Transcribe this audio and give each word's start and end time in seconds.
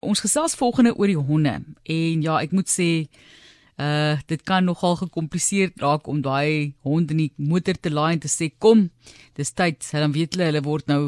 Ons 0.00 0.22
gesels 0.24 0.54
volgende 0.56 0.94
oor 0.96 1.10
die 1.10 1.20
honde 1.20 1.58
en 1.60 2.22
ja, 2.24 2.38
ek 2.40 2.54
moet 2.56 2.70
sê 2.72 2.88
uh 3.80 4.16
dit 4.28 4.40
kan 4.48 4.64
nogal 4.64 4.96
gekompliseerd 4.96 5.76
raak 5.84 6.08
om 6.08 6.22
daai 6.24 6.72
hond 6.88 7.12
in 7.12 7.20
die 7.20 7.28
motor 7.36 7.76
te 7.76 7.92
laai 7.92 8.14
en 8.14 8.22
te 8.22 8.28
sê 8.32 8.48
kom, 8.64 8.86
dis 9.36 9.52
tyd. 9.52 9.84
Dan 9.92 10.14
weet 10.16 10.36
hulle 10.36 10.46
hulle 10.48 10.62
word 10.64 10.88
nou 10.88 11.00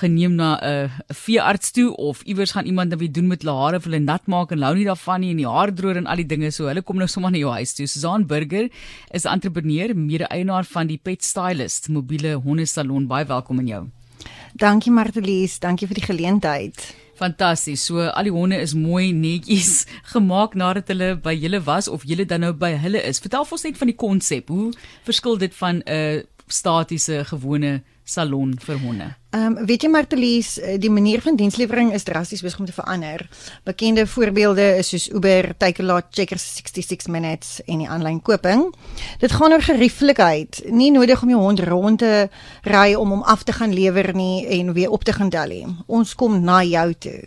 geneem 0.00 0.36
na 0.36 0.50
'n 0.60 0.68
uh, 0.68 0.98
veearts 1.24 1.72
toe 1.72 1.96
of 1.96 2.20
iewers 2.28 2.52
gaan 2.52 2.68
iemand 2.68 2.90
dan 2.90 3.00
weer 3.00 3.12
doen 3.12 3.28
met 3.32 3.40
hulle 3.40 3.56
hare 3.56 3.80
vir 3.80 3.92
hulle 3.92 4.04
nat 4.04 4.28
maak 4.28 4.52
en 4.52 4.68
hou 4.68 4.74
nie 4.74 4.84
daarvan 4.84 5.20
nie 5.20 5.30
en 5.32 5.40
die 5.40 5.48
haardroër 5.48 6.02
en 6.02 6.06
al 6.06 6.20
die 6.20 6.28
dinge 6.34 6.52
so. 6.52 6.68
Hulle 6.68 6.82
kom 6.82 7.00
nou 7.00 7.08
sommer 7.08 7.32
na 7.32 7.38
jou 7.38 7.52
huis 7.56 7.72
toe. 7.72 7.86
Susan 7.86 8.26
Burger 8.26 8.68
is 9.12 9.24
'n 9.24 9.32
entrepreneur, 9.32 9.96
mede-eienaar 9.96 10.64
van 10.64 10.86
die 10.86 10.98
Pet 10.98 11.24
Stylist 11.24 11.88
mobiele 11.88 12.36
hondesalon. 12.36 13.06
Baie 13.06 13.24
welkom 13.24 13.60
in 13.60 13.66
jou. 13.66 13.84
Dankie 14.52 14.92
Martelies, 14.92 15.58
dankie 15.58 15.86
vir 15.86 15.94
die 15.94 16.08
geleentheid. 16.12 17.05
Fantasties. 17.16 17.84
So 17.88 18.06
al 18.06 18.28
die 18.28 18.34
honde 18.34 18.60
is 18.60 18.74
mooi 18.76 19.10
netjies 19.16 19.86
gemaak 20.12 20.54
nadat 20.54 20.88
hulle 20.92 21.14
by 21.22 21.34
julle 21.36 21.62
was 21.64 21.88
of 21.88 22.04
julle 22.08 22.26
dan 22.28 22.44
nou 22.44 22.52
by 22.52 22.74
hulle 22.82 23.02
is. 23.02 23.22
Vertel 23.24 23.46
ons 23.48 23.66
net 23.66 23.78
van 23.80 23.92
die 23.92 23.98
konsep. 23.98 24.48
Hoe 24.52 24.72
verskil 25.08 25.38
dit 25.40 25.54
van 25.54 25.82
'n 25.84 25.92
uh, 25.98 26.24
statiese 26.46 27.24
gewone 27.24 27.82
salon 28.06 28.54
vir 28.62 28.78
honde. 28.78 29.08
Ehm 29.34 29.56
um, 29.58 29.66
weet 29.66 29.82
jy 29.82 29.88
Martelies, 29.90 30.56
eh, 30.60 30.76
die 30.80 30.90
manier 30.90 31.20
van 31.20 31.36
dienslewering 31.36 31.90
is 31.92 32.06
drasties 32.06 32.42
besig 32.44 32.60
om 32.62 32.66
te 32.66 32.72
verander. 32.72 33.26
Bekende 33.66 34.06
voorbeelde 34.06 34.76
is 34.78 34.88
soos 34.88 35.08
Uber, 35.10 35.50
Takealot, 35.58 36.06
Checkers 36.10 36.46
66 36.54 37.10
minutes 37.10 37.60
en 37.66 37.82
die 37.82 37.88
aanlyn 37.88 38.22
koping. 38.22 38.68
Dit 39.18 39.32
gaan 39.32 39.52
oor 39.52 39.62
gerieflikheid, 39.62 40.62
nie 40.70 40.92
nodig 40.94 41.22
om 41.22 41.34
jou 41.34 41.42
hond 41.42 41.60
rond 41.66 41.98
te 41.98 42.28
ry 42.62 42.94
om 42.94 43.10
hom 43.10 43.22
af 43.22 43.42
te 43.42 43.52
gaan 43.52 43.74
lewer 43.74 44.14
nie 44.14 44.46
en 44.60 44.72
weer 44.72 44.90
op 44.90 45.04
te 45.04 45.12
gaan 45.12 45.30
tel 45.30 45.48
nie. 45.50 45.66
Ons 45.86 46.14
kom 46.14 46.40
na 46.44 46.62
jou 46.62 46.92
toe. 46.94 47.20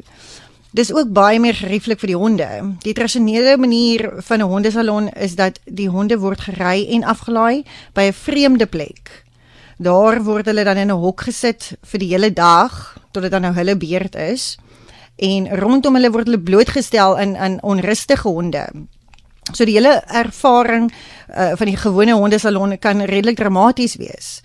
Dis 0.71 0.93
ook 0.93 1.13
baie 1.13 1.39
meer 1.39 1.55
gerieflik 1.55 1.99
vir 1.99 2.07
die 2.07 2.17
honde. 2.17 2.49
Die 2.83 2.93
tradisionele 2.93 3.57
manier 3.57 4.21
van 4.21 4.39
'n 4.39 4.49
hondesalon 4.49 5.09
is 5.09 5.35
dat 5.35 5.59
die 5.65 5.89
honde 5.89 6.19
word 6.19 6.39
gery 6.39 6.85
en 6.89 7.03
afgelaai 7.03 7.63
by 7.93 8.01
'n 8.01 8.13
vreemde 8.13 8.65
plek 8.65 9.25
Daar 9.79 10.23
word 10.23 10.45
hulle 10.45 10.63
dan 10.63 10.77
in 10.77 10.91
'n 10.91 10.99
hok 10.99 11.21
gesit 11.21 11.71
vir 11.81 11.99
die 11.99 12.09
hele 12.11 12.33
dag 12.33 12.97
tot 13.11 13.23
dit 13.23 13.31
dan 13.31 13.41
nou 13.41 13.53
hulle 13.53 13.77
beurt 13.77 14.15
is. 14.15 14.57
En 15.15 15.47
rondom 15.59 15.93
hulle 15.93 16.11
word 16.11 16.25
hulle 16.25 16.39
blootgestel 16.39 17.17
in 17.17 17.35
in 17.35 17.63
onrustige 17.63 18.27
honde. 18.27 18.67
So 19.53 19.65
die 19.65 19.73
hele 19.73 20.03
ervaring 20.07 20.91
uh, 21.37 21.55
van 21.55 21.67
die 21.67 21.77
gewone 21.77 22.13
hondesalon 22.13 22.79
kan 22.79 23.01
redelik 23.01 23.35
dramaties 23.35 23.95
wees. 23.95 24.41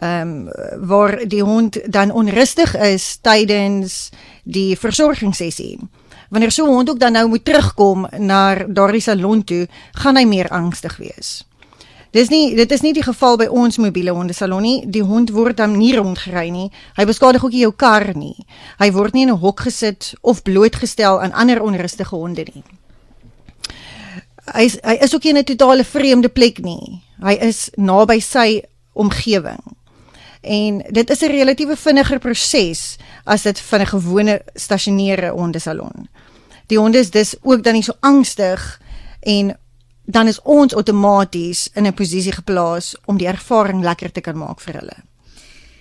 Ehm 0.00 0.48
um, 0.48 0.86
waar 0.88 1.28
die 1.28 1.42
hond 1.42 1.92
dan 1.92 2.10
onrustig 2.10 2.76
is 2.76 3.18
tydens 3.20 4.08
die 4.44 4.78
versorgingssessie. 4.78 5.78
Wanneer 6.30 6.50
so 6.50 6.64
'n 6.64 6.72
hond 6.74 6.90
ook 6.90 6.98
dan 6.98 7.12
nou 7.12 7.28
moet 7.28 7.44
terugkom 7.44 8.06
na 8.16 8.54
daardie 8.64 9.00
salon 9.00 9.44
toe, 9.44 9.68
gaan 9.92 10.16
hy 10.16 10.24
meer 10.24 10.48
angstig 10.48 10.96
wees. 10.96 11.44
Dis 12.10 12.28
nie 12.28 12.54
dit 12.54 12.72
is 12.72 12.80
nie 12.80 12.92
die 12.92 13.02
geval 13.02 13.36
by 13.36 13.46
ons 13.46 13.76
mobiele 13.76 14.10
hondesalon 14.10 14.62
nie. 14.62 14.86
Die 14.86 15.02
hond 15.02 15.30
word 15.30 15.56
dan 15.56 15.76
nie 15.78 15.92
rondgery 15.96 16.48
nie. 16.48 16.70
Hy 16.96 17.04
beskadig 17.04 17.44
ook 17.44 17.52
nie 17.52 17.60
jou 17.60 17.72
kar 17.72 18.16
nie. 18.16 18.46
Hy 18.78 18.90
word 18.92 19.14
nie 19.14 19.22
in 19.22 19.30
'n 19.30 19.38
hok 19.38 19.60
gesit 19.60 20.14
of 20.20 20.42
blootgestel 20.42 21.20
aan 21.20 21.32
ander 21.32 21.62
onrustige 21.62 22.16
honde 22.16 22.46
nie. 22.54 22.64
Hy 24.54 24.64
is, 24.64 24.78
hy 24.82 24.98
is 25.00 25.14
ook 25.14 25.22
nie 25.24 25.30
in 25.30 25.38
'n 25.38 25.44
totale 25.44 25.84
vreemde 25.84 26.28
plek 26.28 26.58
nie. 26.58 27.02
Hy 27.22 27.32
is 27.32 27.70
naby 27.76 28.20
sy 28.20 28.62
omgewing. 28.92 29.79
En 30.40 30.84
dit 30.88 31.10
is 31.10 31.20
'n 31.20 31.30
relatiewe 31.30 31.76
vinniger 31.76 32.18
proses 32.18 32.96
as 33.24 33.42
dit 33.42 33.60
van 33.60 33.80
'n 33.80 33.86
gewone 33.86 34.42
stasionêre 34.54 35.30
hondesalon. 35.30 36.08
Die 36.66 36.78
honde 36.78 36.98
is 36.98 37.10
dus 37.10 37.34
ook 37.42 37.62
dan 37.62 37.72
nie 37.72 37.82
so 37.82 37.92
angstig 38.00 38.80
en 39.20 39.58
dan 40.04 40.26
is 40.26 40.42
ons 40.42 40.74
outomaties 40.74 41.68
in 41.74 41.86
'n 41.86 41.94
posisie 41.94 42.32
geplaas 42.32 42.96
om 43.04 43.16
die 43.16 43.26
ervaring 43.26 43.82
lekker 43.82 44.12
te 44.12 44.20
kan 44.20 44.36
maak 44.36 44.60
vir 44.60 44.74
hulle. 44.74 44.96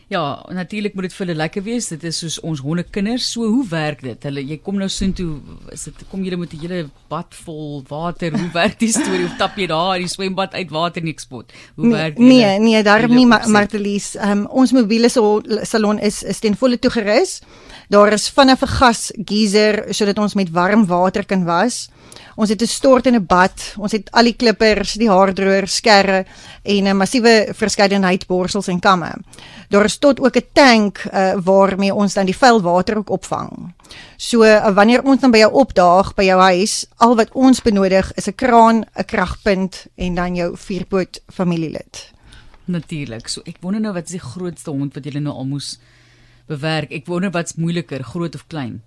Ja, 0.09 0.42
natuurlik 0.50 0.96
moet 0.97 1.06
dit 1.06 1.14
vir 1.14 1.28
hulle 1.28 1.38
lekker 1.38 1.64
wees. 1.68 1.88
Dit 1.94 2.03
is 2.09 2.18
soos 2.24 2.40
ons 2.42 2.64
hondekinders. 2.66 3.28
So 3.30 3.46
hoe 3.46 3.66
werk 3.70 4.02
dit? 4.02 4.24
Hulle 4.25 4.42
jy 4.42 4.58
kom 4.66 4.80
nou 4.81 4.88
soontoe, 4.90 5.36
is 5.75 5.84
dit 5.86 6.02
kom 6.09 6.24
julle 6.25 6.40
met 6.42 6.53
'n 6.53 6.62
hele 6.64 6.90
bad 7.09 7.36
vol 7.46 7.84
water. 7.88 8.34
Hoe 8.34 8.50
werk 8.53 8.80
die 8.80 8.90
storie? 8.90 9.25
Of 9.25 9.38
tap 9.38 9.58
jy 9.58 9.68
daar 9.68 9.96
in 9.96 10.08
die 10.08 10.09
swembad 10.09 10.53
uit 10.53 10.70
water 10.72 11.03
niks 11.03 11.25
pot? 11.25 11.53
Hoe 11.75 11.86
nee, 11.86 11.94
werk 11.94 12.16
dit? 12.16 12.25
Nee, 12.25 12.59
nee, 12.59 12.84
daarom 12.84 13.14
nie 13.14 13.28
Martelies. 13.28 14.16
Um, 14.16 14.47
ons 14.47 14.72
mobiele 14.72 15.09
salon 15.09 16.00
is 16.00 16.24
is 16.24 16.40
ten 16.40 16.56
volle 16.56 16.80
toegerus. 16.80 17.41
Daar 17.89 18.13
is 18.13 18.29
vanaf 18.29 18.61
'n 18.61 18.67
gas 18.67 19.11
geyser 19.25 19.85
sodat 19.89 20.17
ons 20.17 20.33
met 20.33 20.50
warm 20.50 20.85
water 20.85 21.25
kan 21.25 21.44
was. 21.44 21.89
Ons 22.35 22.50
het 22.50 22.61
'n 22.61 22.66
stort 22.67 23.05
in 23.05 23.16
'n 23.16 23.25
bad. 23.25 23.73
Ons 23.77 23.91
het 23.91 24.11
al 24.11 24.23
die 24.23 24.35
klippers, 24.35 24.94
die 24.94 25.09
haardroër, 25.09 25.67
skerre 25.67 26.25
en 26.63 26.88
'n 26.88 26.97
massiewe 26.97 27.49
verskeidenheid 27.53 28.28
borsels 28.28 28.67
en 28.67 28.79
kamme. 28.79 29.11
Daar 29.69 29.85
is 29.85 29.97
tot 29.97 30.19
ook 30.19 30.35
'n 30.35 30.45
tank 30.53 31.03
uh, 31.13 31.33
waarmee 31.44 31.94
ons 31.94 32.13
dan 32.13 32.25
die 32.25 32.38
vuil 32.38 32.61
water 32.61 32.97
ook 32.97 33.09
opvang. 33.09 33.73
So 34.17 34.44
uh, 34.44 34.73
wanneer 34.73 35.03
ons 35.03 35.22
dan 35.22 35.31
by 35.31 35.38
jou 35.38 35.53
opdaag 35.53 36.13
by 36.13 36.23
jou 36.23 36.39
huis, 36.41 36.85
al 36.97 37.16
wat 37.16 37.31
ons 37.33 37.61
benodig 37.61 38.13
is 38.13 38.28
'n 38.28 38.35
kraan, 38.35 38.85
'n 38.95 39.05
kragpunt 39.05 39.85
en 39.95 40.16
dan 40.16 40.35
jou 40.35 40.57
vierpoot 40.57 41.22
familielid. 41.33 42.11
Natuurlik. 42.66 43.28
So 43.28 43.41
ek 43.45 43.57
wonder 43.61 43.81
nou 43.81 43.94
wat 43.94 44.03
is 44.03 44.11
die 44.11 44.19
grootste 44.19 44.69
hond 44.69 44.94
wat 44.94 45.05
jy 45.05 45.19
nou 45.19 45.35
al 45.35 45.45
moes 45.45 45.79
bewerk? 46.49 46.91
Ek 46.91 47.07
wonder 47.09 47.31
wat's 47.31 47.57
moeiliker, 47.59 48.03
groot 48.03 48.35
of 48.35 48.47
klein? 48.51 48.79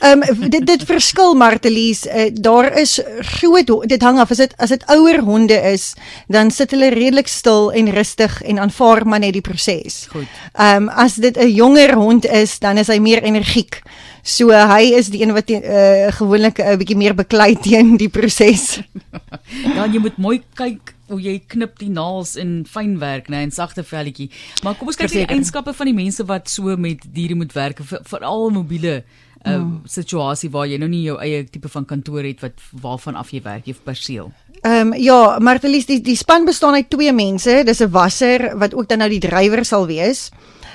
Ehm 0.00 0.22
um, 0.22 0.48
dit 0.50 0.64
dit 0.66 0.82
verskil 0.88 1.34
Martelies, 1.36 2.06
uh, 2.06 2.28
daar 2.32 2.70
is 2.80 2.96
groot 3.36 3.68
dit 3.88 4.02
hang 4.02 4.18
af 4.18 4.30
as 4.30 4.40
dit 4.40 4.54
as 4.56 4.72
dit 4.72 4.84
ouer 4.92 5.20
honde 5.24 5.56
is, 5.72 5.94
dan 6.32 6.50
sit 6.50 6.72
hulle 6.72 6.88
redelik 6.94 7.28
stil 7.28 7.70
en 7.72 7.90
rustig 7.92 8.38
en 8.42 8.60
aanvaar 8.64 9.06
maar 9.06 9.20
net 9.20 9.36
die 9.36 9.44
proses. 9.44 10.06
Goed. 10.12 10.28
Ehm 10.52 10.88
um, 10.88 10.88
as 10.88 11.20
dit 11.20 11.36
'n 11.36 11.52
jonger 11.52 11.94
hond 11.94 12.26
is, 12.26 12.58
dan 12.58 12.78
is 12.78 12.88
hy 12.88 12.98
meer 12.98 13.22
energiek. 13.22 13.82
So 14.22 14.50
uh, 14.50 14.66
hy 14.74 14.96
is 14.96 15.08
die 15.08 15.22
een 15.22 15.32
wat 15.32 15.50
uh, 15.50 16.08
gewoonlik 16.10 16.58
'n 16.58 16.72
uh, 16.72 16.76
bietjie 16.76 16.96
meer 16.96 17.14
beklei 17.14 17.54
teen 17.60 17.96
die 17.96 18.08
proses. 18.08 18.80
ja, 19.76 19.86
jy 19.86 19.98
moet 19.98 20.16
mooi 20.16 20.42
kyk 20.54 20.95
hoe 21.08 21.20
jy 21.22 21.38
knip 21.46 21.78
die 21.78 21.90
naels 21.90 22.36
in 22.36 22.64
fyn 22.68 22.98
werk, 22.98 23.28
né, 23.28 23.42
in 23.46 23.50
sagte 23.54 23.84
velletjie. 23.86 24.30
Maar 24.62 24.74
kom 24.74 24.88
ons 24.88 24.96
kyk 24.96 25.12
na 25.12 25.26
die 25.26 25.36
eienskappe 25.36 25.74
van 25.76 25.86
die 25.86 25.96
mense 25.96 26.26
wat 26.26 26.50
so 26.50 26.76
met 26.76 27.04
diere 27.14 27.34
moet 27.34 27.54
werk, 27.56 27.82
veral 27.84 28.50
mobiele 28.50 29.04
uh, 29.46 29.52
mm. 29.52 29.84
situasie 29.90 30.50
waar 30.50 30.66
jy 30.66 30.78
nou 30.82 30.88
nie 30.90 31.04
jou 31.06 31.18
eie 31.22 31.44
tipe 31.50 31.70
van 31.72 31.86
kantoor 31.86 32.26
het 32.26 32.42
wat 32.44 32.60
waarvan 32.82 33.16
af 33.16 33.32
jy 33.34 33.42
werk, 33.44 33.66
jy 33.66 33.76
perseel. 33.84 34.32
Ehm 34.62 34.92
um, 34.92 34.94
ja, 34.98 35.38
Martelies 35.38 35.86
die 35.86 36.00
die 36.02 36.16
span 36.16 36.46
bestaan 36.48 36.74
uit 36.74 36.90
twee 36.90 37.12
mense. 37.12 37.62
Dis 37.64 37.82
'n 37.82 37.90
wasser 37.90 38.56
wat 38.58 38.74
ook 38.74 38.88
dan 38.88 38.98
nou 38.98 39.10
die 39.10 39.20
drywer 39.20 39.64
sal 39.64 39.86
wees 39.86 40.30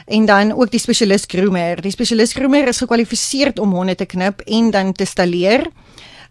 en 0.08 0.26
dan 0.26 0.52
ook 0.52 0.72
die 0.72 0.80
spesialis 0.80 1.26
groomer. 1.28 1.82
Die 1.82 1.92
spesialis 1.92 2.34
groomer 2.34 2.68
is 2.68 2.78
gekwalifiseer 2.78 3.54
om 3.60 3.74
honde 3.74 3.96
te 3.96 4.06
knip 4.06 4.42
en 4.46 4.72
dan 4.72 4.94
te 4.94 5.06
stalleer. 5.06 5.68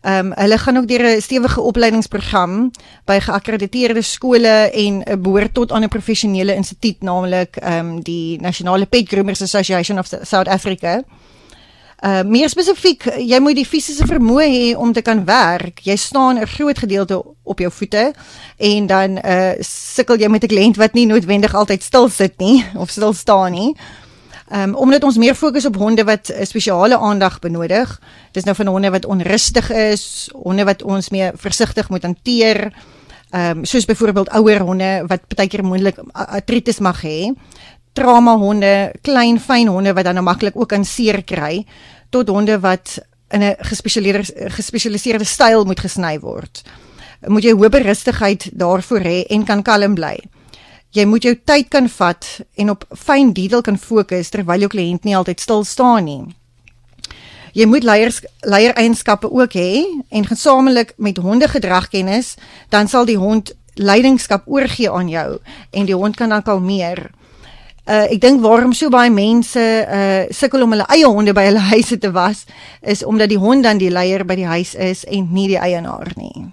Ehm 0.00 0.26
um, 0.26 0.32
hulle 0.34 0.58
gaan 0.58 0.76
ook 0.76 0.88
deur 0.88 1.04
'n 1.16 1.20
stewige 1.20 1.60
opleidingsprogram 1.60 2.70
by 3.04 3.18
geakkrediteerde 3.20 4.02
skole 4.02 4.70
en 4.72 5.20
behoort 5.22 5.54
tot 5.54 5.72
aan 5.72 5.82
'n 5.82 5.88
professionele 5.88 6.54
instituut, 6.54 7.02
naamlik 7.02 7.56
ehm 7.56 7.86
um, 7.86 8.02
die 8.02 8.40
Nasionale 8.40 8.86
Pet 8.86 9.08
Groomers 9.08 9.42
Association 9.42 9.98
of 9.98 10.08
South 10.22 10.48
Africa. 10.48 11.02
Uh 12.00 12.22
meer 12.24 12.48
spesifiek, 12.48 13.04
jy 13.20 13.38
moet 13.44 13.58
die 13.58 13.66
fisiese 13.68 14.06
vermoë 14.08 14.44
hê 14.48 14.76
om 14.76 14.92
te 14.92 15.02
kan 15.04 15.20
werk. 15.24 15.82
Jy 15.84 15.96
staan 15.96 16.38
'n 16.40 16.46
groot 16.46 16.78
gedeelte 16.78 17.22
op 17.42 17.58
jou 17.58 17.70
voete 17.70 18.12
en 18.56 18.86
dan 18.86 19.18
uh 19.18 19.52
sukkel 19.60 20.16
jy 20.16 20.28
met 20.28 20.42
'n 20.42 20.48
kliënt 20.48 20.76
wat 20.76 20.92
nie 20.94 21.06
noodwendig 21.06 21.54
altyd 21.54 21.82
stil 21.82 22.08
sit 22.08 22.38
nie 22.38 22.64
of 22.74 22.90
stil 22.90 23.12
staan 23.12 23.52
nie. 23.52 23.76
Um 24.50 24.74
omdat 24.74 25.04
ons 25.04 25.16
meer 25.16 25.34
fokus 25.34 25.66
op 25.66 25.76
honde 25.76 26.04
wat 26.04 26.30
'n 26.30 26.46
spesiale 26.46 26.98
aandag 26.98 27.38
benodig. 27.38 28.00
Dis 28.32 28.44
nou 28.44 28.56
van 28.56 28.66
honde 28.66 28.90
wat 28.90 29.04
onrustig 29.04 29.70
is, 29.70 30.30
honde 30.32 30.64
wat 30.64 30.82
ons 30.82 31.10
meer 31.10 31.32
versigtig 31.34 31.88
moet 31.88 32.02
hanteer. 32.02 32.72
Um 33.30 33.64
soos 33.64 33.84
byvoorbeeld 33.84 34.28
ouer 34.28 34.60
honde 34.60 35.04
wat 35.06 35.20
baie 35.34 35.48
keer 35.48 35.64
moontlik 35.64 35.98
artritis 36.12 36.78
mag 36.78 37.02
hê 37.02 37.34
trauma 37.92 38.36
honde, 38.38 38.92
klein 39.02 39.40
fyn 39.42 39.70
honde 39.70 39.94
wat 39.94 40.06
dan 40.06 40.18
nou 40.20 40.24
maklik 40.26 40.56
ook 40.56 40.72
aan 40.72 40.86
seer 40.86 41.22
kry 41.26 41.64
tot 42.10 42.28
honde 42.28 42.58
wat 42.60 42.98
in 43.30 43.42
'n 43.42 43.56
gespesialiseerde 43.58 44.50
gespesialiseerde 44.50 45.24
styl 45.24 45.64
moet 45.64 45.80
gesny 45.80 46.18
word. 46.18 46.62
Moet 47.26 47.42
jy 47.42 47.52
hoë 47.52 47.68
berustigheid 47.68 48.50
daarvoor 48.52 49.00
hê 49.00 49.24
en 49.28 49.44
kan 49.44 49.62
kalm 49.62 49.94
bly. 49.94 50.18
Jy 50.90 51.04
moet 51.06 51.22
jou 51.22 51.36
tyd 51.44 51.68
kan 51.70 51.86
vat 51.88 52.26
en 52.58 52.70
op 52.70 52.84
fyn 52.98 53.32
detail 53.32 53.62
kan 53.62 53.78
fokus 53.78 54.32
terwyl 54.32 54.66
jou 54.66 54.70
kliënt 54.72 55.04
nie 55.06 55.16
altyd 55.16 55.40
stil 55.40 55.64
staan 55.64 56.04
nie. 56.04 56.22
Jy 57.54 57.66
moet 57.66 57.86
leiers 57.86 58.20
leiereienskappe 58.46 59.30
ook 59.30 59.54
hê 59.58 59.84
en 60.10 60.26
gesamentlik 60.26 60.92
met 60.98 61.18
hondegedragkennis, 61.18 62.36
dan 62.70 62.88
sal 62.88 63.06
die 63.06 63.18
hond 63.18 63.54
leidingskap 63.74 64.46
oorgee 64.46 64.90
aan 64.90 65.08
jou 65.08 65.38
en 65.70 65.86
die 65.86 65.96
hond 65.96 66.16
kan 66.16 66.30
dan 66.30 66.42
kalmeer 66.42 67.10
uh 67.90 68.06
ek 68.12 68.20
dink 68.20 68.42
waarom 68.44 68.72
so 68.76 68.90
baie 68.92 69.10
mense 69.10 69.60
uh 69.60 70.28
sukkel 70.30 70.62
om 70.62 70.74
hulle 70.74 70.86
eie 70.94 71.08
honde 71.08 71.34
by 71.34 71.46
hulle 71.48 71.62
huise 71.72 71.98
te 71.98 72.10
was 72.14 72.44
is 72.82 73.04
omdat 73.04 73.32
die 73.32 73.40
hond 73.40 73.64
dan 73.66 73.78
die 73.78 73.90
leier 73.90 74.24
by 74.24 74.36
die 74.38 74.50
huis 74.50 74.74
is 74.74 75.04
en 75.08 75.30
nie 75.32 75.48
die 75.48 75.58
eienaar 75.58 76.12
nie. 76.16 76.50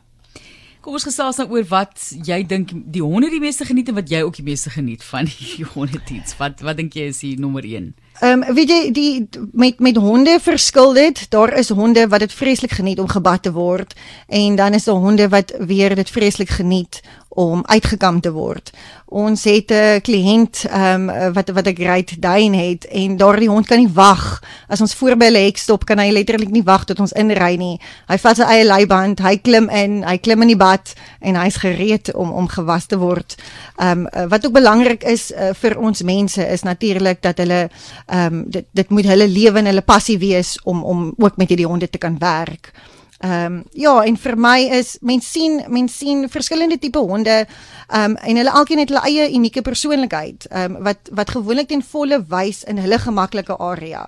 Kom 0.88 0.96
ons 0.96 1.04
gesels 1.04 1.36
nou 1.42 1.50
oor 1.52 1.66
wat 1.68 2.00
jy 2.24 2.38
dink 2.48 2.70
die 2.72 3.02
honde 3.04 3.28
die 3.28 3.42
meeste 3.44 3.66
geniet 3.68 3.90
en 3.92 3.98
wat 3.98 4.08
jy 4.08 4.22
ook 4.24 4.38
die 4.40 4.46
meeste 4.48 4.72
geniet 4.72 5.02
van 5.04 5.28
die 5.28 5.66
hondediens. 5.74 6.38
Wat 6.40 6.64
wat 6.64 6.78
dink 6.80 6.96
jy 6.96 7.10
is 7.12 7.20
die 7.26 7.34
nommer 7.36 7.68
1? 7.68 7.90
Ehm 8.20 8.42
um, 8.42 8.54
weet 8.54 8.70
jy 8.70 8.92
die 8.92 9.30
met 9.54 9.80
met 9.80 9.98
honde 9.98 10.40
verskil 10.42 10.94
dit. 10.94 11.30
Daar 11.30 11.54
is 11.54 11.70
honde 11.70 12.08
wat 12.08 12.20
dit 12.20 12.34
vreeslik 12.34 12.72
geniet 12.72 13.00
om 13.00 13.08
gebad 13.08 13.44
te 13.44 13.52
word 13.52 13.94
en 14.28 14.56
dan 14.56 14.74
is 14.74 14.84
daar 14.84 14.96
honde 14.96 15.30
wat 15.30 15.54
weer 15.60 15.96
dit 15.96 16.10
vreeslik 16.10 16.50
geniet 16.50 17.02
om 17.38 17.62
uitgekam 17.66 18.22
te 18.22 18.32
word. 18.32 18.72
Ons 19.06 19.44
het 19.44 19.72
'n 19.72 20.02
kliënt 20.02 20.66
ehm 20.70 21.10
um, 21.10 21.34
wat 21.34 21.50
wat 21.50 21.68
'n 21.68 21.76
great 21.76 22.22
dane 22.22 22.58
het 22.58 22.86
en 22.86 23.18
daardie 23.18 23.50
hond 23.50 23.68
kan 23.68 23.78
nie 23.78 23.94
wag. 23.94 24.44
As 24.68 24.82
ons 24.82 24.94
voor 24.94 25.16
by 25.18 25.26
'n 25.26 25.36
hek 25.36 25.58
stop, 25.58 25.86
kan 25.86 26.00
hy 26.00 26.12
letterlik 26.12 26.50
nie 26.50 26.64
wag 26.64 26.84
tot 26.84 27.00
ons 27.00 27.12
inry 27.12 27.56
nie. 27.56 27.80
Hy 28.08 28.18
vat 28.18 28.36
sy 28.36 28.44
eie 28.44 28.66
leiband, 28.66 29.20
hy 29.20 29.38
klim 29.38 29.70
in, 29.70 30.04
hy 30.04 30.18
klim 30.18 30.42
in 30.42 30.48
die 30.48 30.58
bad 30.58 30.94
en 31.20 31.36
hy's 31.36 31.56
gereed 31.56 32.14
om 32.14 32.32
om 32.32 32.48
gewas 32.48 32.86
te 32.86 32.98
word. 32.98 33.36
Ehm 33.76 34.08
um, 34.14 34.30
wat 34.30 34.46
ook 34.46 34.54
belangrik 34.54 35.04
is 35.04 35.32
uh, 35.32 35.50
vir 35.54 35.78
ons 35.78 36.02
mense 36.02 36.48
is 36.48 36.64
natuurlik 36.64 37.22
dat 37.22 37.38
hulle 37.38 37.70
ehm 38.08 38.34
um, 38.34 38.44
dit 38.48 38.66
dit 38.72 38.90
moet 38.90 39.06
hulle 39.06 39.28
lewe 39.28 39.60
en 39.60 39.66
hulle 39.66 39.82
passie 39.82 40.18
wees 40.20 40.58
om 40.64 40.84
om 40.84 41.14
ook 41.18 41.38
met 41.38 41.50
hierdie 41.50 41.68
honde 41.68 41.90
te 41.90 41.98
kan 41.98 42.18
werk. 42.20 42.72
Ehm 43.20 43.46
um, 43.46 43.64
ja, 43.74 44.04
en 44.04 44.18
vir 44.18 44.36
my 44.38 44.60
is 44.78 44.98
mens 45.02 45.32
sien 45.32 45.64
mens 45.68 45.98
sien 45.98 46.30
verskillende 46.30 46.78
tipe 46.78 47.00
honde 47.00 47.46
ehm 47.88 48.04
um, 48.04 48.16
en 48.16 48.38
hulle 48.38 48.52
alkeen 48.52 48.80
het 48.80 48.90
hulle 48.90 49.02
eie 49.10 49.34
unieke 49.34 49.62
persoonlikheid 49.62 50.46
ehm 50.50 50.76
um, 50.76 50.84
wat 50.84 51.10
wat 51.12 51.34
gewoonlik 51.34 51.68
ten 51.68 51.84
volle 51.84 52.22
wys 52.30 52.64
in 52.64 52.78
hulle 52.78 53.00
gemaklike 53.00 53.58
area. 53.58 54.06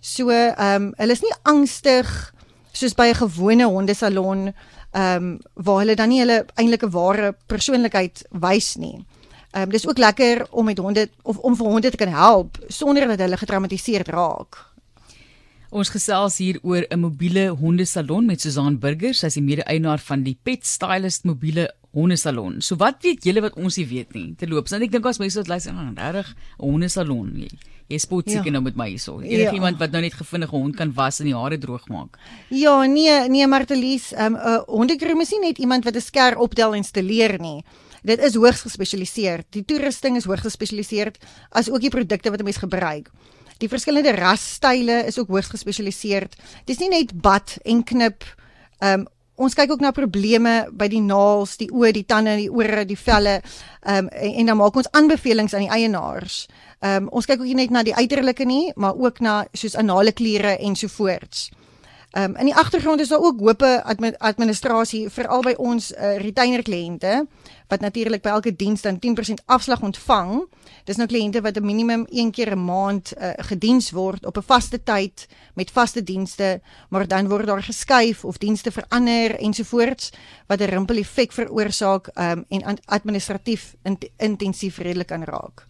So 0.00 0.30
ehm 0.30 0.82
um, 0.82 0.92
hulle 0.96 1.12
is 1.12 1.22
nie 1.22 1.36
angstig 1.42 2.34
soos 2.72 2.94
by 2.94 3.06
'n 3.12 3.20
gewone 3.22 3.64
hondesalon 3.64 4.52
ehm 4.92 5.16
um, 5.16 5.38
waar 5.54 5.78
hulle 5.78 5.94
dan 5.94 6.08
nie 6.08 6.20
hulle 6.20 6.44
eintlike 6.54 6.90
ware 6.90 7.34
persoonlikheid 7.46 8.26
wys 8.30 8.76
nie. 8.76 8.98
Ehm 9.50 9.62
um, 9.62 9.70
dis 9.70 9.86
ook 9.88 9.98
lekker 9.98 10.46
om 10.50 10.64
met 10.64 10.78
honde 10.78 11.08
of 11.22 11.38
om 11.38 11.56
vir 11.56 11.66
honde 11.66 11.90
te 11.90 11.96
kan 11.96 12.08
help 12.08 12.58
sonder 12.68 13.06
dat 13.06 13.18
hulle 13.18 13.36
getraumatiseerd 13.36 14.08
raak. 14.08 14.70
Ons 15.70 15.90
gesels 15.90 16.36
hier 16.38 16.58
oor 16.62 16.86
'n 16.90 16.98
mobiele 16.98 17.48
hondesalon 17.48 18.26
met 18.26 18.40
Susan 18.40 18.78
Burger, 18.78 19.14
sy 19.14 19.26
is 19.26 19.34
die 19.34 19.42
mede-eienaar 19.42 19.98
van 19.98 20.22
die 20.22 20.38
Pet 20.42 20.66
Stylist 20.66 21.24
mobiele 21.24 21.70
hondesalon. 21.92 22.60
So 22.60 22.76
wat 22.76 23.02
weet 23.02 23.24
julle 23.24 23.40
wat 23.40 23.54
ons 23.54 23.76
nie 23.76 23.86
weet 23.86 24.14
nie? 24.14 24.34
Terloops, 24.38 24.72
en 24.72 24.82
ek 24.82 24.90
dink 24.90 25.06
as 25.06 25.18
mense 25.18 25.38
wat 25.38 25.48
luister, 25.48 25.72
"Ag, 25.72 25.78
oh, 25.78 25.94
regtig 25.94 26.34
'n 26.58 26.62
hondesalon 26.62 27.32
nie." 27.34 27.50
Jy 27.88 27.98
spot 27.98 28.28
seker 28.30 28.46
ja. 28.46 28.52
nou 28.52 28.62
met 28.62 28.76
my 28.76 28.88
hierso. 28.88 29.20
Enige 29.20 29.50
ja. 29.50 29.52
iemand 29.52 29.78
wat 29.78 29.90
nou 29.90 30.00
net 30.02 30.14
gevindige 30.14 30.54
hond 30.54 30.76
kan 30.76 30.92
was 30.94 31.18
en 31.20 31.26
die 31.26 31.34
hare 31.34 31.58
droog 31.58 31.88
maak. 31.88 32.18
Ja, 32.48 32.84
nee, 32.86 33.28
nee 33.28 33.46
Martelies, 33.46 34.12
ehm 34.12 34.34
um, 34.34 34.40
'n 34.40 34.46
uh, 34.46 34.62
hondegroom 34.66 35.20
is 35.20 35.30
nie 35.30 35.40
net 35.40 35.58
iemand 35.58 35.84
wat 35.84 35.96
'n 35.96 36.00
sker 36.00 36.38
optel 36.38 36.74
installeer 36.74 37.38
nie. 37.40 37.64
Dit 38.02 38.22
is 38.24 38.34
hoogs 38.34 38.64
gespesialiseer. 38.64 39.44
Die 39.50 39.64
toerusting 39.64 40.16
is 40.16 40.24
hoogs 40.24 40.46
gespesialiseer 40.48 41.12
as 41.50 41.70
ook 41.70 41.80
die 41.80 41.92
produkte 41.92 42.30
wat 42.30 42.40
'n 42.40 42.44
mens 42.44 42.56
gebruik. 42.56 43.10
Die 43.58 43.68
verskillende 43.68 44.14
rasstyle 44.16 45.04
is 45.06 45.18
ook 45.18 45.28
hoogs 45.28 45.48
gespesialiseer. 45.52 46.28
Dis 46.64 46.78
nie 46.78 46.88
net 46.88 47.20
bad 47.20 47.58
en 47.62 47.84
knip. 47.84 48.24
Ehm 48.78 49.00
um, 49.00 49.06
ons 49.40 49.54
kyk 49.54 49.70
ook 49.72 49.80
na 49.80 49.90
probleme 49.90 50.68
by 50.76 50.88
die 50.88 51.00
naels, 51.00 51.56
die 51.56 51.70
oë, 51.72 51.92
die 51.96 52.04
tande, 52.04 52.34
die 52.36 52.50
ore, 52.52 52.84
die 52.84 52.98
velle. 52.98 53.40
Ehm 53.82 53.96
um, 53.96 54.08
en, 54.08 54.34
en 54.34 54.46
dan 54.46 54.56
maak 54.56 54.76
ons 54.76 54.90
aanbevelings 54.90 55.54
aan 55.54 55.60
die 55.60 55.70
eienaars. 55.76 56.46
Ehm 56.80 57.02
um, 57.02 57.08
ons 57.08 57.26
kyk 57.26 57.40
ook 57.40 57.46
nie 57.46 57.54
net 57.54 57.70
na 57.70 57.82
die 57.82 57.94
uiterlike 57.94 58.44
nie, 58.44 58.72
maar 58.76 58.96
ook 58.96 59.20
na 59.20 59.44
soos 59.52 59.76
anale 59.76 60.12
kliere 60.12 60.56
en 60.58 60.76
so 60.76 60.88
voorts. 60.88 61.50
Ehm 62.10 62.30
um, 62.30 62.36
in 62.36 62.44
die 62.44 62.54
agtergrond 62.54 63.00
is 63.00 63.08
daar 63.08 63.20
ook 63.20 63.40
hoope 63.40 63.84
administrasie 64.18 65.08
vir 65.10 65.26
al 65.28 65.42
by 65.46 65.52
ons 65.62 65.92
uh, 65.92 66.16
retainer 66.18 66.62
kliënte 66.62 67.26
wat 67.70 67.80
natuurlik 67.80 68.22
by 68.22 68.32
elke 68.34 68.50
diens 68.56 68.82
dan 68.82 68.98
10% 68.98 69.44
afslag 69.46 69.80
ontvang. 69.80 70.42
Dis 70.84 70.98
nou 70.98 71.06
kliënte 71.06 71.40
wat 71.40 71.56
'n 71.56 71.64
minimum 71.64 72.06
een 72.10 72.30
keer 72.30 72.50
'n 72.56 72.64
maand 72.64 73.12
uh, 73.14 73.30
gediens 73.36 73.90
word 73.90 74.26
op 74.26 74.36
'n 74.36 74.42
vaste 74.42 74.82
tyd 74.82 75.28
met 75.54 75.70
vaste 75.70 76.02
dienste, 76.02 76.60
maar 76.88 77.06
dan 77.06 77.28
word 77.28 77.46
daar 77.46 77.62
geskuif 77.62 78.24
of 78.24 78.38
dienste 78.38 78.70
verander 78.70 79.38
ensovoorts 79.38 80.10
wat 80.46 80.60
'n 80.60 80.64
rimpel 80.64 80.96
effek 80.96 81.32
veroorsaak 81.32 82.10
um, 82.14 82.44
en 82.48 82.78
administratief 82.84 83.74
int 83.82 84.08
intensief 84.16 84.78
redelik 84.78 85.06
kan 85.06 85.24
raak. 85.24 85.66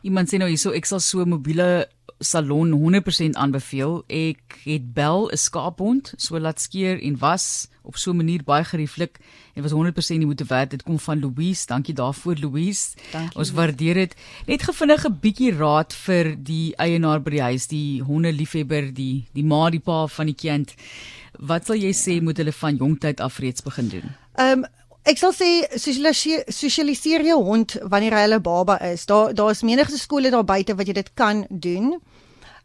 Iemand 0.00 0.28
sê 0.32 0.38
nou 0.38 0.48
hierso 0.48 0.70
ek 0.72 0.84
sal 0.84 1.00
so 1.00 1.24
mobiele 1.24 1.88
salon 2.20 2.72
100% 2.72 3.36
aanbeveel. 3.40 4.04
Ek 4.06 4.60
het 4.64 4.92
bel 4.94 5.30
'n 5.32 5.36
skaaphond, 5.36 6.12
so 6.16 6.38
laat 6.38 6.60
skeer 6.60 7.02
en 7.02 7.18
was 7.18 7.68
op 7.82 7.96
so 7.96 8.10
'n 8.10 8.16
manier 8.16 8.44
baie 8.44 8.64
gerieflik 8.64 9.18
en 9.54 9.62
was 9.62 9.72
100% 9.72 10.18
nie 10.18 10.26
moet 10.26 10.46
werd. 10.46 10.70
Dit 10.70 10.82
kom 10.82 10.98
van 10.98 11.20
Louise. 11.20 11.66
Dankie 11.66 11.94
daarvoor 11.94 12.36
Louise. 12.36 12.96
Dankie, 13.12 13.38
Ons 13.38 13.50
waardeer 13.50 13.94
dit. 13.94 14.14
Net 14.46 14.62
gevinnig 14.62 15.04
'n 15.04 15.18
bietjie 15.20 15.52
raad 15.52 15.94
vir 15.94 16.36
die 16.42 16.76
eienaar 16.76 17.22
by 17.22 17.30
die 17.30 17.42
huis, 17.42 17.66
die 17.66 18.02
honde 18.02 18.32
liefhebber, 18.32 18.94
die 18.94 19.24
die 19.32 19.44
ma, 19.44 19.70
die 19.70 19.80
pa 19.80 20.06
van 20.06 20.26
die 20.26 20.34
kind. 20.34 20.74
Wat 21.38 21.66
sal 21.66 21.76
jy 21.76 21.92
sê 21.92 22.22
moet 22.22 22.36
hulle 22.36 22.52
van 22.52 22.76
jonktyd 22.76 23.20
af 23.20 23.38
reeds 23.38 23.62
begin 23.62 23.88
doen? 23.88 24.16
Ehm 24.34 24.58
um, 24.58 24.64
Ek 25.08 25.16
sal 25.16 25.32
sê 25.32 25.64
sosialiseer 25.80 27.22
jou 27.24 27.38
hond 27.42 27.78
wanneer 27.88 28.12
hy 28.12 28.26
'n 28.28 28.42
baba 28.42 28.76
is. 28.92 29.06
Daar 29.06 29.34
daar 29.34 29.50
is 29.50 29.62
menige 29.62 29.96
skole 29.96 30.30
daar 30.30 30.44
buite 30.44 30.74
wat 30.74 30.86
jy 30.86 30.92
dit 30.92 31.14
kan 31.14 31.46
doen. 31.48 32.00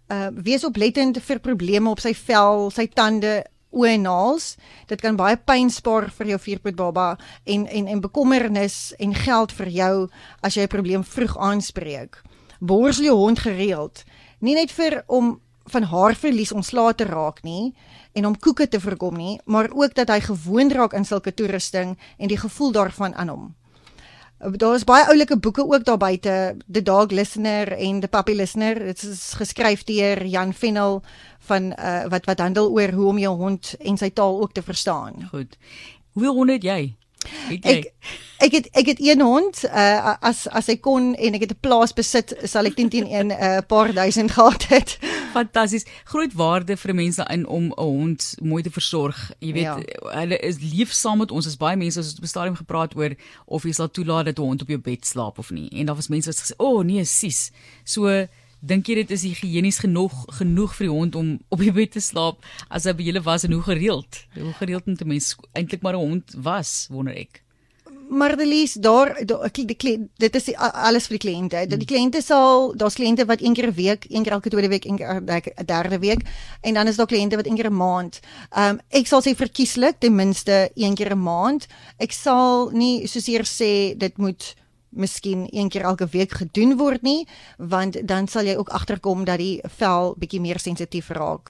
Uh 0.07 0.29
wees 0.45 0.63
oplettend 0.63 1.17
vir 1.17 1.39
probleme 1.39 1.89
op 1.89 1.99
sy 1.99 2.13
vel, 2.13 2.69
sy 2.69 2.85
tande, 2.87 3.43
oë 3.75 3.95
en 3.95 4.05
naels. 4.07 4.55
Dit 4.89 5.01
kan 5.01 5.17
baie 5.19 5.37
pyn 5.37 5.71
spaar 5.73 6.09
vir 6.17 6.33
jou 6.33 6.39
vierpoot 6.39 6.77
baba 6.77 7.07
en 7.43 7.65
en 7.67 7.87
en 7.87 8.03
bekommernis 8.03 8.93
en 8.99 9.15
geld 9.15 9.55
vir 9.59 9.69
jou 9.69 9.95
as 10.41 10.55
jy 10.55 10.63
'n 10.63 10.75
probleem 10.75 11.03
vroeg 11.03 11.37
aanspreek. 11.37 12.21
Borsel 12.59 13.05
jou 13.05 13.17
hond 13.17 13.39
gereeld. 13.39 14.03
Nie 14.39 14.55
net 14.55 14.71
vir 14.71 15.03
om 15.07 15.39
van 15.65 15.83
haarverlies 15.83 16.51
ontslae 16.51 16.93
te 16.95 17.05
raak 17.05 17.43
nie 17.43 17.73
en 18.13 18.25
om 18.25 18.39
koeke 18.39 18.67
te 18.67 18.79
voorkom 18.79 19.17
nie, 19.17 19.39
maar 19.45 19.69
ook 19.73 19.95
dat 19.95 20.09
hy 20.09 20.19
gewoond 20.19 20.71
raak 20.71 20.93
aan 20.93 21.05
sulke 21.05 21.33
toerusting 21.33 21.97
en 22.17 22.27
die 22.27 22.37
gevoel 22.37 22.71
daarvan 22.71 23.15
aan 23.15 23.27
hom. 23.27 23.55
Daar 24.51 24.75
is 24.75 24.83
baie 24.83 25.07
oulike 25.09 25.37
boeke 25.39 25.63
ook 25.65 25.85
daar 25.85 25.97
buite, 25.97 26.57
The 26.71 26.81
Dog 26.81 27.11
Listener 27.11 27.71
en 27.71 27.99
The 27.99 28.07
Puppy 28.07 28.33
Listener. 28.33 28.79
Dit 28.79 29.03
is 29.03 29.33
geskryf 29.33 29.83
deur 29.83 30.25
Jan 30.25 30.53
Vennel 30.53 31.01
van 31.39 31.73
uh, 31.79 32.05
wat 32.09 32.25
wat 32.25 32.39
handel 32.39 32.69
oor 32.71 32.91
hoe 32.91 33.07
om 33.07 33.17
jou 33.17 33.35
hond 33.35 33.75
en 33.79 33.97
sy 33.97 34.09
taal 34.09 34.41
ook 34.41 34.53
te 34.53 34.61
verstaan. 34.61 35.27
Goed. 35.29 35.57
Hoeveel 36.13 36.33
honde 36.33 36.53
het 36.53 36.63
jy? 36.63 36.95
Ek 37.61 37.93
ek 38.43 38.51
het 38.51 38.67
ek 38.75 38.85
het 38.85 38.99
een 38.99 39.21
hond 39.21 39.63
uh, 39.65 40.15
as 40.19 40.47
as 40.47 40.67
ek 40.69 40.81
kon 40.81 41.13
en 41.15 41.37
ek 41.37 41.45
het 41.47 41.53
'n 41.55 41.63
plaas 41.63 41.93
besit 41.93 42.33
sal 42.43 42.65
ek 42.65 42.75
teen 42.75 42.89
teen 42.89 43.07
'n 43.07 43.31
uh, 43.31 43.61
paar 43.67 43.93
duisend 43.93 44.31
gehad 44.31 44.67
het. 44.67 44.97
Fantasties. 45.33 45.85
Groot 46.03 46.33
waarde 46.33 46.77
vir 46.77 46.95
mense 46.95 47.25
in 47.31 47.47
om 47.47 47.71
'n 47.71 47.81
hond 47.81 48.35
mooi 48.41 48.63
te 48.63 48.71
versorg. 48.71 49.31
Jy 49.39 49.53
weet 49.53 49.63
ja. 49.63 49.79
hulle 50.19 50.37
is 50.39 50.59
lief 50.59 50.91
saam 50.91 51.17
met 51.17 51.31
ons. 51.31 51.45
Ons 51.45 51.57
baie 51.57 51.77
mense 51.77 51.99
het 51.99 52.17
op 52.17 52.23
'n 52.23 52.27
stadium 52.27 52.55
gepraat 52.55 52.95
oor 52.95 53.15
of 53.45 53.63
jy 53.63 53.71
sal 53.71 53.91
toelaat 53.91 54.25
dat 54.25 54.39
'n 54.39 54.41
hond 54.41 54.61
op 54.61 54.67
jou 54.67 54.79
bed 54.79 55.05
slaap 55.05 55.37
of 55.37 55.49
nie. 55.49 55.69
En 55.69 55.85
daar 55.85 55.95
was 55.95 56.07
mense 56.07 56.29
wat 56.29 56.39
gesê, 56.39 56.55
"O 56.57 56.77
oh, 56.77 56.83
nee, 56.83 57.05
sis." 57.05 57.51
So 57.83 58.27
Dink 58.65 58.87
jy 58.89 58.95
dit 59.03 59.11
is 59.13 59.21
higienies 59.27 59.77
genoeg 59.83 60.13
genoeg 60.39 60.71
vir 60.73 60.87
die 60.87 60.93
hond 60.93 61.15
om 61.19 61.27
op 61.53 61.61
die 61.61 61.73
bed 61.75 61.91
te 61.93 62.01
slaap 62.01 62.41
as 62.73 62.87
hy 62.89 62.95
by 62.97 63.05
julle 63.05 63.21
was 63.25 63.45
en 63.45 63.53
hoe 63.53 63.61
gereeld? 63.61 64.21
Hoe 64.33 64.53
gereeld 64.57 64.87
moet 64.89 65.01
'n 65.01 65.07
mens 65.07 65.35
eintlik 65.53 65.83
maar 65.83 65.93
'n 65.93 66.07
hond 66.07 66.33
was, 66.33 66.87
wonder 66.89 67.13
ek. 67.13 67.43
Mardelis 68.09 68.73
daar, 68.73 69.25
daar 69.25 69.49
die, 69.51 69.65
die, 69.65 70.09
dit 70.17 70.35
is 70.35 70.43
die, 70.43 70.57
alles 70.57 71.07
vir 71.07 71.17
die 71.17 71.27
kliënte. 71.27 71.57
Hmm. 71.57 71.77
Die 71.77 71.89
kliënte 71.89 72.21
sal 72.21 72.73
daar's 72.77 72.97
kliënte 72.97 73.25
wat 73.25 73.41
een 73.41 73.53
keer 73.53 73.67
'n 73.67 73.73
week, 73.73 74.05
een 74.09 74.23
keer 74.23 74.33
elke 74.33 74.49
tweede 74.49 74.69
week, 74.69 74.85
een 74.85 74.97
keer 74.97 75.21
'n 75.21 75.65
derde 75.65 75.99
week 75.99 76.21
en 76.61 76.73
dan 76.73 76.87
is 76.87 76.95
daar 76.95 77.07
kliënte 77.07 77.35
wat 77.35 77.45
een 77.45 77.55
keer 77.55 77.69
'n 77.69 77.77
maand. 77.77 78.19
Ehm 78.49 78.69
um, 78.69 78.79
ek 78.89 79.07
sal 79.07 79.21
sê 79.21 79.35
verkieslik 79.35 79.99
ten 79.99 80.15
minste 80.15 80.71
een 80.73 80.95
keer 80.95 81.13
'n 81.13 81.21
maand. 81.21 81.67
Ek 81.97 82.11
sal 82.11 82.69
nie 82.69 83.07
soos 83.07 83.25
hier 83.25 83.45
sê 83.45 83.97
dit 83.97 84.17
moet 84.17 84.55
miskien 84.95 85.47
een 85.49 85.69
keer 85.69 85.81
elke 85.81 86.07
week 86.11 86.31
gedoen 86.31 86.77
word 86.77 87.01
nie, 87.01 87.27
want 87.57 88.07
dan 88.07 88.27
sal 88.27 88.45
jy 88.47 88.55
ook 88.55 88.69
agterkom 88.69 89.25
dat 89.25 89.37
die 89.37 89.59
vel 89.77 90.15
bietjie 90.17 90.41
meer 90.41 90.59
sensitief 90.59 91.09
raak. 91.09 91.43